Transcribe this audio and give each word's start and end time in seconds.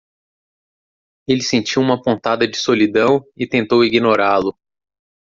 Ele 1.27 1.43
sentiu 1.43 1.79
uma 1.79 2.01
pontada 2.01 2.47
de 2.47 2.57
solidão 2.57 3.23
e 3.37 3.45
tentou 3.45 3.83
ignorá-lo. 3.85 4.57